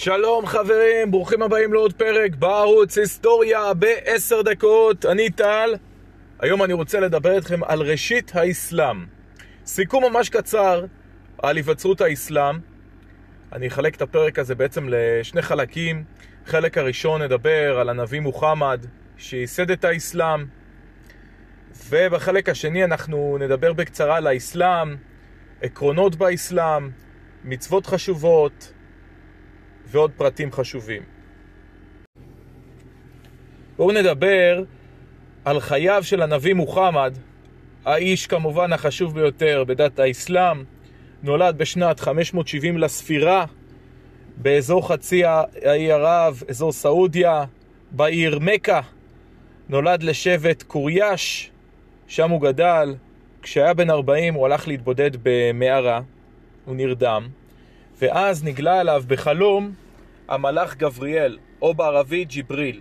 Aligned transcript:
שלום 0.00 0.46
חברים, 0.46 1.10
ברוכים 1.10 1.42
הבאים 1.42 1.72
לעוד 1.72 1.92
פרק 1.92 2.34
בערוץ 2.34 2.98
היסטוריה 2.98 3.74
בעשר 3.74 4.42
דקות, 4.42 5.06
אני 5.06 5.30
טל. 5.30 5.74
היום 6.40 6.62
אני 6.62 6.72
רוצה 6.72 7.00
לדבר 7.00 7.36
איתכם 7.36 7.64
על 7.64 7.82
ראשית 7.82 8.32
האסלאם. 8.34 9.06
סיכום 9.66 10.04
ממש 10.04 10.28
קצר 10.28 10.84
על 11.42 11.56
היווצרות 11.56 12.00
האסלאם. 12.00 12.58
אני 13.52 13.68
אחלק 13.68 13.96
את 13.96 14.02
הפרק 14.02 14.38
הזה 14.38 14.54
בעצם 14.54 14.86
לשני 14.88 15.42
חלקים. 15.42 16.04
חלק 16.46 16.78
הראשון 16.78 17.22
נדבר 17.22 17.78
על 17.80 17.88
הנביא 17.88 18.20
מוחמד 18.20 18.86
שייסד 19.16 19.70
את 19.70 19.84
האסלאם, 19.84 20.44
ובחלק 21.88 22.48
השני 22.48 22.84
אנחנו 22.84 23.36
נדבר 23.40 23.72
בקצרה 23.72 24.16
על 24.16 24.26
האסלאם, 24.26 24.96
עקרונות 25.62 26.16
באסלאם, 26.16 26.90
מצוות 27.44 27.86
חשובות, 27.86 28.72
ועוד 29.90 30.10
פרטים 30.16 30.52
חשובים. 30.52 31.02
בואו 33.76 33.92
נדבר 33.92 34.62
על 35.44 35.60
חייו 35.60 36.02
של 36.04 36.22
הנביא 36.22 36.54
מוחמד, 36.54 37.18
האיש 37.84 38.26
כמובן 38.26 38.72
החשוב 38.72 39.14
ביותר 39.14 39.64
בדת 39.66 39.98
האסלאם, 39.98 40.64
נולד 41.22 41.58
בשנת 41.58 42.00
570 42.00 42.78
לספירה 42.78 43.44
באזור 44.36 44.88
חצי 44.88 45.24
האי 45.24 45.92
ערב, 45.92 46.42
אזור 46.48 46.72
סעודיה, 46.72 47.44
בעיר 47.90 48.38
מכה. 48.38 48.80
נולד 49.68 50.02
לשבט 50.02 50.62
קורייש, 50.62 51.50
שם 52.06 52.30
הוא 52.30 52.40
גדל. 52.40 52.94
כשהיה 53.42 53.74
בן 53.74 53.90
40 53.90 54.34
הוא 54.34 54.46
הלך 54.46 54.68
להתבודד 54.68 55.10
במערה, 55.22 56.00
הוא 56.64 56.76
נרדם. 56.76 57.28
ואז 58.00 58.44
נגלה 58.44 58.80
אליו 58.80 59.02
בחלום 59.06 59.72
המלאך 60.28 60.76
גבריאל, 60.76 61.38
או 61.62 61.74
בערבית 61.74 62.28
ג'יבריל. 62.28 62.80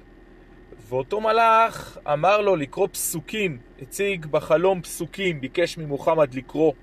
ואותו 0.89 1.21
מלאך 1.21 1.97
אמר 2.13 2.41
לו 2.41 2.55
לקרוא 2.55 2.87
פסוקים, 2.91 3.57
הציג 3.81 4.25
בחלום 4.25 4.81
פסוקים, 4.81 5.41
ביקש 5.41 5.77
ממוחמד 5.77 6.33
לקרוא. 6.33 6.73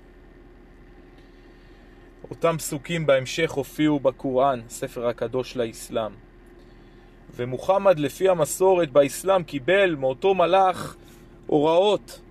אותם 2.29 2.55
פסוקים 2.57 3.05
בהמשך 3.05 3.51
הופיעו 3.51 3.99
בקוראן, 3.99 4.61
ספר 4.69 5.07
הקדוש 5.07 5.57
לאסלאם. 5.57 6.11
ומוחמד 7.35 7.99
לפי 7.99 8.29
המסורת 8.29 8.91
באסלאם 8.91 9.43
קיבל 9.43 9.95
מאותו 9.95 10.35
מלאך 10.35 10.95
הוראות, 11.47 12.21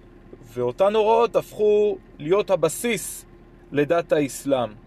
ואותן 0.52 0.94
הוראות 0.94 1.36
הפכו 1.36 1.98
להיות 2.18 2.50
הבסיס 2.50 3.24
לדת 3.72 4.12
האסלאם. 4.12 4.83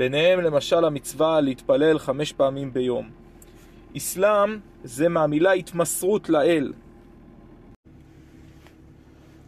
ביניהם 0.00 0.40
למשל 0.40 0.84
המצווה 0.84 1.40
להתפלל 1.40 1.98
חמש 1.98 2.32
פעמים 2.32 2.72
ביום. 2.72 3.10
אסלאם 3.96 4.58
זה 4.84 5.08
מהמילה 5.08 5.52
התמסרות 5.52 6.28
לאל. 6.28 6.72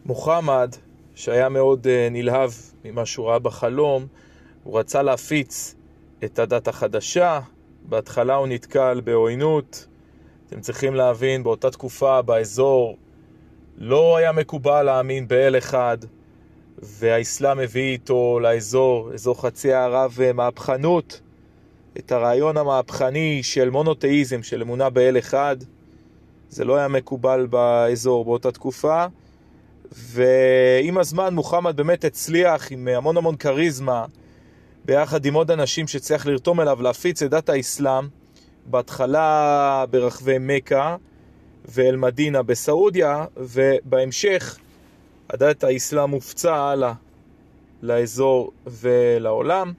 מוחמד, 0.05 0.75
שהיה 1.15 1.49
מאוד 1.49 1.85
uh, 1.85 1.89
נלהב 2.11 2.51
ממה 2.85 3.05
שהוא 3.05 3.27
ראה 3.29 3.39
בחלום, 3.39 4.07
הוא 4.63 4.79
רצה 4.79 5.01
להפיץ 5.01 5.75
את 6.23 6.39
הדת 6.39 6.67
החדשה, 6.67 7.39
בהתחלה 7.83 8.35
הוא 8.35 8.47
נתקל 8.47 9.01
בעוינות. 9.03 9.87
אתם 10.47 10.61
צריכים 10.61 10.95
להבין, 10.95 11.43
באותה 11.43 11.71
תקופה 11.71 12.21
באזור 12.21 12.97
לא 13.77 14.17
היה 14.17 14.31
מקובל 14.31 14.83
להאמין 14.83 15.27
באל 15.27 15.57
אחד, 15.57 15.97
והאסלאם 16.83 17.59
הביא 17.59 17.91
איתו 17.91 18.39
לאזור, 18.39 19.13
אזור 19.13 19.41
חצי 19.41 19.73
הערב, 19.73 20.17
אה, 20.21 20.33
מהפכנות, 20.33 21.21
את 21.97 22.11
הרעיון 22.11 22.57
המהפכני 22.57 23.43
של 23.43 23.69
מונותאיזם, 23.69 24.43
של 24.43 24.61
אמונה 24.61 24.89
באל 24.89 25.17
אחד. 25.17 25.57
זה 26.49 26.65
לא 26.65 26.75
היה 26.75 26.87
מקובל 26.87 27.47
באזור 27.49 28.25
באותה 28.25 28.51
תקופה. 28.51 29.05
ועם 29.91 30.97
הזמן 30.97 31.35
מוחמד 31.35 31.77
באמת 31.77 32.05
הצליח 32.05 32.71
עם 32.71 32.87
המון 32.87 33.17
המון 33.17 33.35
כריזמה, 33.35 34.05
ביחד 34.85 35.25
עם 35.25 35.33
עוד 35.33 35.51
אנשים 35.51 35.87
שצריך 35.87 36.27
לרתום 36.27 36.61
אליו 36.61 36.81
להפיץ 36.81 37.23
את 37.23 37.29
דת 37.29 37.49
האסלאם, 37.49 38.07
בהתחלה 38.65 39.85
ברחבי 39.89 40.37
מכה 40.39 40.95
ואל-מדינה 41.65 42.43
בסעודיה, 42.43 43.25
ובהמשך 43.37 44.57
הדת 45.29 45.63
האסלאם 45.63 46.09
הופצה 46.09 46.55
הלאה 46.55 46.93
לאזור 47.81 48.51
ולעולם. 48.67 49.73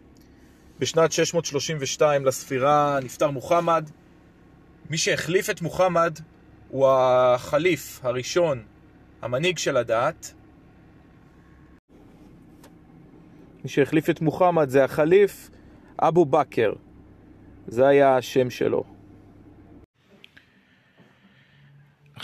בשנת 0.78 1.12
632 1.12 2.26
לספירה 2.26 2.98
נפטר 3.02 3.30
מוחמד. 3.30 3.90
מי 4.90 4.98
שהחליף 4.98 5.50
את 5.50 5.62
מוחמד 5.62 6.18
הוא 6.68 6.88
החליף 6.88 8.00
הראשון, 8.02 8.62
המנהיג 9.22 9.58
של 9.58 9.76
הדת. 9.76 10.34
מי 13.64 13.70
שהחליף 13.70 14.10
את 14.10 14.20
מוחמד 14.20 14.68
זה 14.68 14.84
החליף 14.84 15.50
אבו 15.98 16.24
בכר. 16.24 16.72
זה 17.66 17.86
היה 17.86 18.16
השם 18.16 18.50
שלו. 18.50 18.84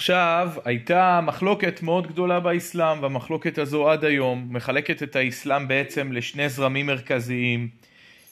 עכשיו, 0.00 0.52
הייתה 0.64 1.20
מחלוקת 1.22 1.82
מאוד 1.82 2.06
גדולה 2.06 2.40
באסלאם, 2.40 3.02
והמחלוקת 3.02 3.58
הזו 3.58 3.90
עד 3.90 4.04
היום 4.04 4.46
מחלקת 4.50 5.02
את 5.02 5.16
האסלאם 5.16 5.68
בעצם 5.68 6.12
לשני 6.12 6.48
זרמים 6.48 6.86
מרכזיים. 6.86 7.68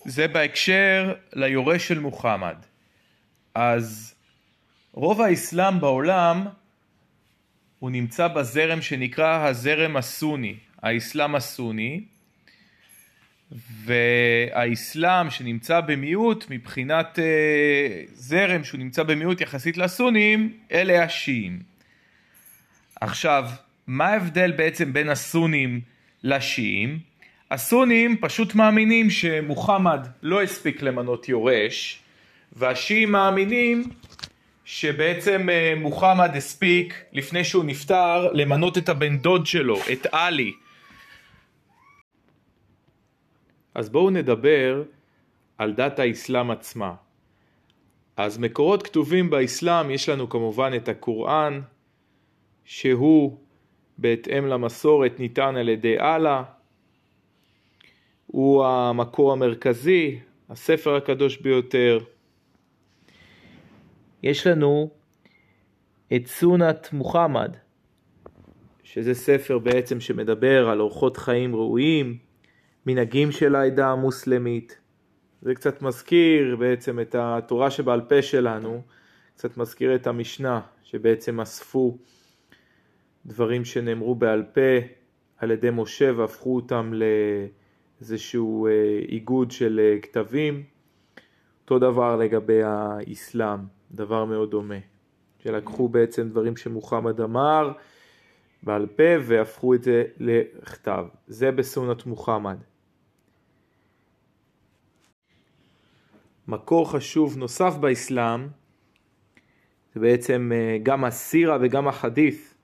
זה 0.05 0.29
בהקשר 0.29 1.15
ליורש 1.33 1.89
של 1.89 1.99
מוחמד. 1.99 2.57
אז 3.55 4.15
רוב 4.93 5.21
האסלאם 5.21 5.81
בעולם 5.81 6.47
הוא 7.79 7.91
נמצא 7.91 8.29
בזרם 8.29 8.83
שנקרא 8.83 9.47
הזרם 9.47 9.97
הסוני, 9.97 10.57
האסלאם 10.83 11.35
הסוני, 11.35 12.05
והאסלאם 13.85 15.31
שנמצא 15.31 15.81
במיעוט 15.81 16.45
מבחינת 16.51 17.19
אה, 17.19 18.03
זרם 18.15 18.65
שהוא 18.65 18.81
נמצא 18.81 19.03
במיעוט 19.03 19.41
יחסית 19.41 19.77
לסונים, 19.77 20.53
אלה 20.73 21.05
השיעים. 21.05 21.59
עכשיו, 23.01 23.51
מה 23.87 24.07
ההבדל 24.07 24.53
בעצם 24.53 24.93
בין 24.93 25.09
הסונים 25.09 25.81
לשיעים? 26.25 26.99
הסונים 27.51 28.17
פשוט 28.21 28.55
מאמינים 28.55 29.11
שמוחמד 29.11 30.07
לא 30.23 30.43
הספיק 30.43 30.83
למנות 30.83 31.29
יורש, 31.29 32.03
והשיעים 32.53 33.13
מאמינים 33.13 33.85
שבעצם 34.65 35.49
אה, 35.51 35.75
מוחמד 35.77 36.37
הספיק 36.37 36.95
לפני 37.13 37.45
שהוא 37.45 37.65
נפטר 37.65 38.33
למנות 38.33 38.79
את 38.79 38.89
הבן 38.89 39.19
דוד 39.19 39.47
שלו, 39.47 39.79
את 39.93 40.07
עלי. 40.13 40.53
אז 43.79 43.89
בואו 43.89 44.11
נדבר 44.11 44.83
על 45.59 45.73
דת 45.73 45.99
האסלאם 45.99 46.51
עצמה. 46.51 46.95
אז 48.17 48.39
מקורות 48.39 48.83
כתובים 48.83 49.31
באסלאם 49.31 49.91
יש 49.91 50.09
לנו 50.09 50.29
כמובן 50.29 50.73
את 50.77 50.89
הקוראן, 50.89 51.61
שהוא 52.65 53.39
בהתאם 53.99 54.47
למסורת 54.47 55.21
ניתן 55.21 55.57
על 55.57 55.69
ידי 55.69 56.01
אללה, 56.01 56.43
הוא 58.27 58.65
המקור 58.65 59.33
המרכזי, 59.33 60.19
הספר 60.49 60.97
הקדוש 60.97 61.37
ביותר. 61.37 61.99
יש 64.23 64.47
לנו 64.47 64.91
את 66.17 66.27
סונת 66.27 66.93
מוחמד, 66.93 67.57
שזה 68.83 69.15
ספר 69.15 69.59
בעצם 69.59 70.01
שמדבר 70.01 70.69
על 70.69 70.81
אורחות 70.81 71.17
חיים 71.17 71.57
ראויים, 71.57 72.28
מנהגים 72.89 73.33
של 73.33 73.55
העדה 73.55 73.91
המוסלמית. 73.91 74.79
זה 75.43 75.55
קצת 75.55 75.83
מזכיר 75.83 76.57
בעצם 76.57 77.01
את 77.01 77.15
התורה 77.19 77.71
שבעל 77.71 78.01
פה 78.01 78.23
שלנו, 78.23 78.83
קצת 79.35 79.57
מזכיר 79.57 79.95
את 79.95 80.07
המשנה 80.07 80.61
שבעצם 80.83 81.41
אספו 81.41 81.99
דברים 83.27 83.65
שנאמרו 83.65 84.15
בעל 84.15 84.43
פה 84.43 84.87
על 85.37 85.51
ידי 85.51 85.69
משה 85.73 86.13
והפכו 86.17 86.57
אותם 86.57 86.93
לאיזשהו 88.01 88.67
אה, 88.67 88.73
איגוד 89.09 89.51
של 89.51 89.81
אה, 89.83 90.01
כתבים. 90.01 90.63
אותו 91.63 91.79
דבר 91.79 92.17
לגבי 92.17 92.63
האסלאם, 92.63 93.61
דבר 93.93 94.25
מאוד 94.25 94.51
דומה. 94.51 94.79
שלקחו 95.39 95.89
בעצם 95.89 96.29
דברים 96.29 96.57
שמוחמד 96.57 97.21
אמר 97.21 97.73
בעל 98.63 98.87
פה 98.87 99.13
והפכו 99.23 99.75
את 99.75 99.83
זה 99.83 100.05
לכתב. 100.19 101.05
זה 101.27 101.51
בסונת 101.51 102.07
מוחמד. 102.07 102.57
מקור 106.49 106.91
חשוב 106.91 107.37
נוסף 107.39 107.75
באסלאם 107.77 108.49
זה 109.95 110.01
בעצם 110.01 110.53
אה, 110.55 110.79
גם 110.83 111.05
הסירה 111.05 111.59
וגם 111.61 111.89
החדית' 111.89 112.55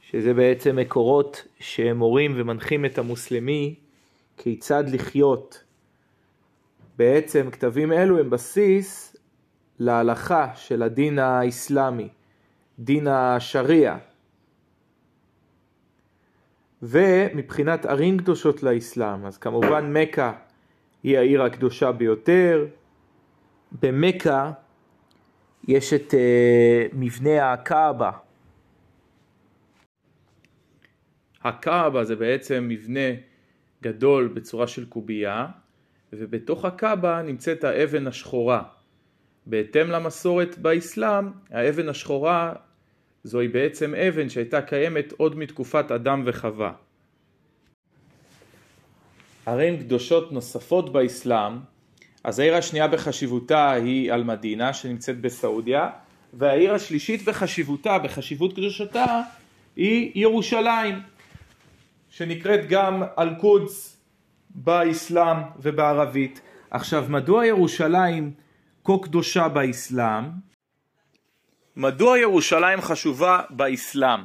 שזה 0.00 0.34
בעצם 0.34 0.76
מקורות 0.76 1.46
שמורים 1.60 2.32
ומנחים 2.36 2.84
את 2.84 2.98
המוסלמי 2.98 3.74
כיצד 4.36 4.84
לחיות 4.88 5.64
בעצם 6.96 7.50
כתבים 7.50 7.92
אלו 7.92 8.18
הם 8.18 8.30
בסיס 8.30 9.16
להלכה 9.78 10.48
של 10.54 10.82
הדין 10.82 11.18
האסלאמי, 11.18 12.08
דין 12.78 13.06
השריעה. 13.06 13.98
ומבחינת 16.82 17.86
ערים 17.86 18.18
קדושות 18.18 18.62
לאסלאם, 18.62 19.26
אז 19.26 19.38
כמובן 19.38 19.92
מכה 19.92 20.32
היא 21.06 21.18
העיר 21.18 21.42
הקדושה 21.42 21.92
ביותר. 21.92 22.66
במכה 23.82 24.52
יש 25.68 25.92
את 25.92 26.14
uh, 26.14 26.16
מבנה 26.92 27.52
הקאבה. 27.52 28.10
הקאבה 31.44 32.04
זה 32.04 32.16
בעצם 32.16 32.66
מבנה 32.68 33.08
גדול 33.82 34.28
בצורה 34.28 34.66
של 34.66 34.86
קובייה, 34.86 35.46
ובתוך 36.12 36.64
הקאבה 36.64 37.22
נמצאת 37.22 37.64
האבן 37.64 38.06
השחורה. 38.06 38.62
בהתאם 39.46 39.90
למסורת 39.90 40.58
באסלאם, 40.58 41.30
האבן 41.50 41.88
השחורה 41.88 42.52
זוהי 43.24 43.48
בעצם 43.48 43.94
אבן 43.94 44.28
שהייתה 44.28 44.62
קיימת 44.62 45.12
עוד 45.12 45.38
מתקופת 45.38 45.90
אדם 45.90 46.22
וחווה. 46.26 46.72
ערים 49.46 49.78
קדושות 49.78 50.32
נוספות 50.32 50.92
באסלאם, 50.92 51.58
אז 52.24 52.38
העיר 52.38 52.56
השנייה 52.56 52.88
בחשיבותה 52.88 53.72
היא 53.72 54.12
אל-מדינה 54.12 54.72
שנמצאת 54.72 55.20
בסעודיה, 55.20 55.90
והעיר 56.32 56.74
השלישית 56.74 57.24
בחשיבותה, 57.24 57.98
בחשיבות 57.98 58.52
קדושתה, 58.52 59.22
היא 59.76 60.12
ירושלים, 60.14 61.00
שנקראת 62.10 62.68
גם 62.68 63.02
אל-קודס 63.18 63.96
באסלאם 64.50 65.36
ובערבית. 65.58 66.40
עכשיו, 66.70 67.06
מדוע 67.08 67.46
ירושלים 67.46 68.32
כה 68.84 68.92
קדושה 69.02 69.48
באסלאם? 69.48 70.24
מדוע 71.76 72.18
ירושלים 72.18 72.80
חשובה 72.80 73.40
באסלאם? 73.50 74.20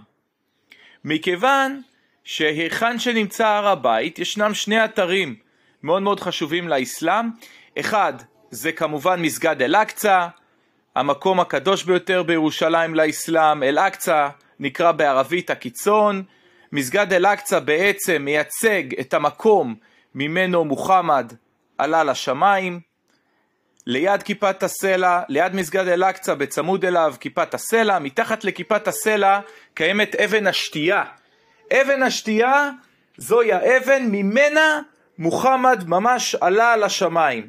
מכיוון 1.05 1.81
שהיכן 2.23 2.99
שנמצא 2.99 3.47
הר 3.47 3.67
הבית 3.67 4.19
ישנם 4.19 4.53
שני 4.53 4.85
אתרים 4.85 5.35
מאוד 5.83 6.01
מאוד 6.01 6.19
חשובים 6.19 6.67
לאסלאם. 6.67 7.29
אחד 7.79 8.13
זה 8.51 8.71
כמובן 8.71 9.21
מסגד 9.21 9.61
אל-אקצא, 9.61 10.27
המקום 10.95 11.39
הקדוש 11.39 11.83
ביותר 11.83 12.23
בירושלים 12.23 12.95
לאסלאם, 12.95 13.63
אל-אקצא 13.63 14.29
נקרא 14.59 14.91
בערבית 14.91 15.49
הקיצון. 15.49 16.23
מסגד 16.71 17.13
אל-אקצא 17.13 17.59
בעצם 17.59 18.21
מייצג 18.21 18.99
את 18.99 19.13
המקום 19.13 19.75
ממנו 20.15 20.65
מוחמד 20.65 21.33
עלה 21.77 22.03
לשמיים. 22.03 22.79
ליד 23.87 24.23
כיפת 24.23 24.63
הסלע, 24.63 25.21
ליד 25.29 25.55
מסגד 25.55 25.87
אל-אקצא, 25.87 26.33
בצמוד 26.33 26.85
אליו 26.85 27.13
כיפת 27.19 27.53
הסלע, 27.53 27.99
מתחת 27.99 28.43
לכיפת 28.43 28.87
הסלע 28.87 29.39
קיימת 29.73 30.15
אבן 30.15 30.47
השתייה. 30.47 31.03
אבן 31.71 32.03
השתייה 32.03 32.69
זוהי 33.17 33.53
האבן 33.53 34.05
ממנה 34.11 34.81
מוחמד 35.17 35.83
ממש 35.87 36.35
עלה 36.35 36.77
לשמיים. 36.77 37.47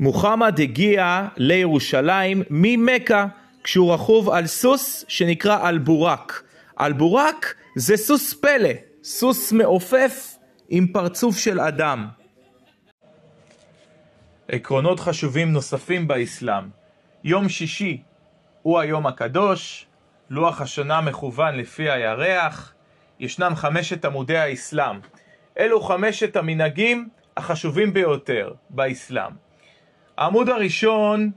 מוחמד 0.00 0.60
הגיע 0.60 1.28
לירושלים 1.36 2.42
ממכה 2.50 3.26
כשהוא 3.64 3.94
רכוב 3.94 4.30
על 4.30 4.46
סוס 4.46 5.04
שנקרא 5.08 5.68
אלבורק. 5.68 6.42
אלבורק 6.80 7.54
זה 7.76 7.96
סוס 7.96 8.34
פלא, 8.34 8.70
סוס 9.04 9.52
מעופף 9.52 10.34
עם 10.68 10.86
פרצוף 10.86 11.38
של 11.38 11.60
אדם. 11.60 12.08
עקרונות 14.48 15.00
חשובים 15.00 15.52
נוספים 15.52 16.08
באסלאם. 16.08 16.64
יום 17.24 17.48
שישי 17.48 18.02
הוא 18.62 18.78
היום 18.78 19.06
הקדוש, 19.06 19.86
לוח 20.30 20.60
השנה 20.60 21.00
מכוון 21.00 21.54
לפי 21.54 21.90
הירח, 21.90 22.74
ישנם 23.20 23.52
חמשת 23.56 24.04
עמודי 24.04 24.38
האסלאם. 24.38 25.00
אלו 25.58 25.80
חמשת 25.80 26.36
המנהגים 26.36 27.08
החשובים 27.36 27.92
ביותר 27.94 28.52
באסלאם. 28.70 29.32
העמוד 30.16 30.48
הראשון 30.48 31.30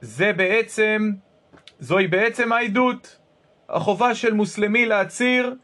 זה 0.00 0.32
בעצם, 0.32 1.10
זוהי 1.80 2.06
בעצם 2.06 2.52
העדות, 2.52 3.18
החובה 3.68 4.14
של 4.14 4.32
מוסלמי 4.32 4.86
להצהיר 4.86 5.54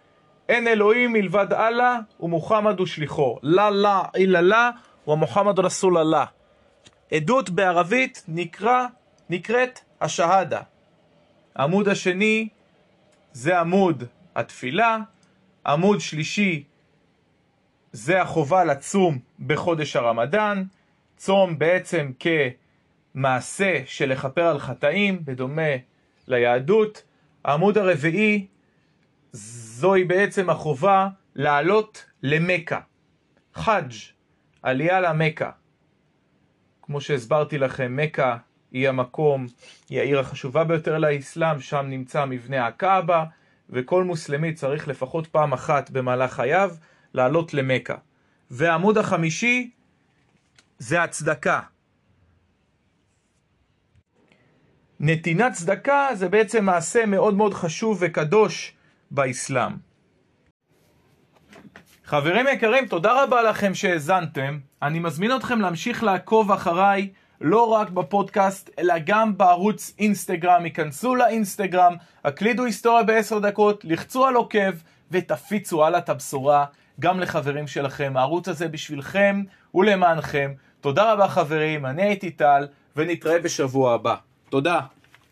אין 0.49 0.69
אלוהים 0.69 1.13
מלבד 1.13 1.53
אללה 1.53 1.99
ומוחמד 2.21 2.79
הוא 2.79 2.87
שליחו. 2.87 3.39
לה 3.43 3.71
לה 3.71 4.03
אילה 4.15 4.41
לה 4.41 4.71
ומוחמד 5.07 5.59
רסול 5.59 5.99
אללה. 5.99 6.25
עדות 7.13 7.51
בערבית 7.51 8.25
נקרא, 8.29 8.87
נקראת 9.31 9.81
השהדה. 10.01 10.61
עמוד 11.59 11.89
השני 11.89 12.49
זה 13.33 13.61
עמוד 13.61 14.05
התפילה, 14.37 14.99
עמוד 15.67 16.01
שלישי 16.01 16.65
זה 17.93 18.23
החובה 18.23 18.65
לצום 18.65 19.19
בחודש 19.47 19.97
הרמדאן, 19.97 20.65
צום 21.17 21.59
בעצם 21.59 22.13
כמעשה 23.15 23.83
של 23.87 24.13
לכפר 24.13 24.47
על 24.47 24.59
חטאים, 24.59 25.25
בדומה 25.25 25.73
ליהדות. 26.29 27.03
העמוד 27.45 27.79
הרביעי 27.79 28.47
זוהי 29.33 30.05
בעצם 30.05 30.51
החובה 30.51 31.09
לעלות 31.35 32.05
למכה. 32.23 32.81
חאג', 33.55 33.93
עלייה 34.63 35.01
למכה. 35.01 35.51
כמו 36.83 37.01
שהסברתי 37.01 37.59
לכם, 37.59 37.97
מכה 37.97 38.37
היא 38.73 38.89
המקום, 38.89 39.47
היא 39.89 40.01
העיר 40.01 40.21
החשובה 40.21 40.65
ביותר 40.65 40.99
לאסלאם, 40.99 41.61
שם 41.61 41.87
נמצא 41.89 42.25
מבנה 42.25 42.67
הקאבה, 42.67 43.25
וכל 43.71 44.05
מוסלמי 44.05 44.55
צריך 44.55 44.89
לפחות 44.89 45.27
פעם 45.27 45.53
אחת 45.53 45.91
במהלך 45.91 46.33
חייו 46.33 46.71
לעלות 47.15 47.55
למכה. 47.55 47.95
והעמוד 48.51 48.99
החמישי 48.99 49.71
זה 50.79 51.03
הצדקה. 51.03 51.61
נתינת 55.01 55.53
צדקה 55.53 56.09
זה 56.15 56.29
בעצם 56.29 56.65
מעשה 56.65 57.07
מאוד 57.07 57.35
מאוד 57.35 57.55
חשוב 57.55 57.99
וקדוש 58.01 58.75
באסלאם. 59.11 59.73
חברים 62.05 62.47
יקרים, 62.53 62.87
תודה 62.87 63.25
רבה 63.25 63.43
לכם 63.43 63.75
שהאזנתם. 63.75 64.59
אני 64.83 64.99
מזמין 64.99 65.37
אתכם 65.37 65.61
להמשיך 65.61 66.03
לעקוב 66.03 66.53
אחריי 66.53 67.11
לא 67.41 67.69
רק 67.73 67.91
בפודקאסט, 67.91 68.71
אלא 68.79 68.95
גם 69.07 69.39
בערוץ 69.39 69.95
אינסטגרם. 69.99 70.65
היכנסו 70.65 71.15
לאינסטגרם, 71.15 71.95
הקלידו 72.25 72.65
היסטוריה 72.65 73.03
בעשר 73.03 73.39
דקות, 73.39 73.85
לחצו 73.85 74.27
על 74.27 74.35
עוקב 74.35 74.73
ותפיצו 75.11 75.85
הלאה 75.85 75.99
את 75.99 76.09
הבשורה 76.09 76.65
גם 77.01 77.21
לחברים 77.21 77.67
שלכם. 77.67 78.13
הערוץ 78.17 78.49
הזה 78.49 78.69
בשבילכם 78.69 79.43
ולמענכם. 79.75 80.53
תודה 80.81 81.13
רבה 81.13 81.29
חברים, 81.29 81.87
אני 81.87 82.03
הייתי 82.03 82.31
טל, 82.31 82.67
ונתראה 82.97 83.39
בשבוע 83.39 83.95
הבא. 83.95 84.15
תודה. 84.49 84.81